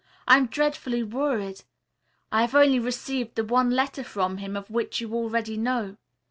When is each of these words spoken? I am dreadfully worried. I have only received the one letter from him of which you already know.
I 0.27 0.37
am 0.37 0.47
dreadfully 0.47 1.03
worried. 1.03 1.61
I 2.31 2.41
have 2.41 2.55
only 2.55 2.79
received 2.79 3.35
the 3.35 3.43
one 3.45 3.69
letter 3.69 4.03
from 4.03 4.37
him 4.37 4.57
of 4.57 4.71
which 4.71 4.99
you 4.99 5.13
already 5.13 5.57
know. 5.57 5.97